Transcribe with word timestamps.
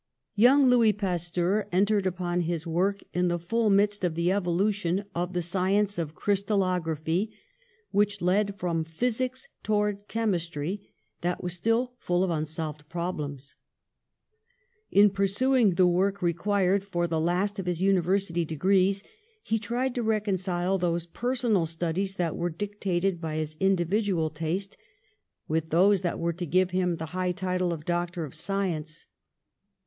''Young 0.35 0.67
Louis 0.67 0.93
Pasteur 0.93 1.67
entered 1.71 2.07
upon 2.07 2.41
his 2.41 2.65
work 2.65 3.03
in 3.13 3.27
the 3.27 3.37
full 3.37 3.69
midst 3.69 4.03
of 4.03 4.15
the 4.15 4.31
evolution 4.31 5.05
of 5.13 5.33
the 5.33 5.43
sci 5.43 5.69
ence 5.73 5.99
of 5.99 6.15
crystalography, 6.15 7.29
which 7.91 8.19
led 8.19 8.55
from 8.57 8.83
physics 8.83 9.47
towards 9.61 10.01
chemistry, 10.07 10.89
that 11.21 11.43
was 11.43 11.53
still 11.53 11.93
full 11.99 12.23
of 12.23 12.31
un 12.31 12.47
solved 12.47 12.89
problems. 12.89 13.53
In 14.89 15.11
pursuing 15.11 15.75
the 15.75 15.85
work 15.85 16.23
re 16.23 16.33
quired 16.33 16.83
for 16.83 17.05
the 17.05 17.21
last 17.21 17.59
of 17.59 17.67
his 17.67 17.79
university 17.79 18.43
degrees 18.43 19.03
he 19.43 19.59
tried 19.59 19.93
to 19.93 20.01
reconcile 20.01 20.79
those 20.79 21.05
personal 21.05 21.67
studies 21.67 22.15
that 22.15 22.35
were 22.35 22.49
dictated 22.49 23.21
by 23.21 23.35
his 23.35 23.55
individual 23.59 24.31
taste 24.31 24.77
with 25.47 25.69
those 25.69 26.01
28 26.01 26.01
PASTEUR 26.01 26.01
that 26.01 26.19
were 26.19 26.33
to 26.33 26.45
give 26.47 26.71
him 26.71 26.95
the 26.95 27.05
high 27.13 27.31
title 27.31 27.71
of 27.71 27.85
Doc 27.85 28.09
tor 28.13 28.23
of 28.25 28.33
Science. 28.33 29.05